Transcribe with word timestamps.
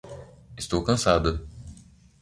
Estou 0.61 0.83
cansada 0.87 1.31